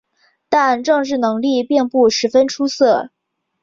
[0.49, 3.11] 但政治能力并不十分出色。